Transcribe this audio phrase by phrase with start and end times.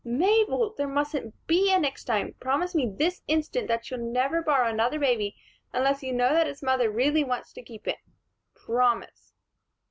[0.03, 0.73] "Mabel!
[0.75, 2.33] There mustn't be a next time.
[2.39, 5.35] Promise me this instant that you'll never borrow another baby
[5.73, 7.99] unless you know that its mother really wants to keep it.
[8.55, 9.33] Promise."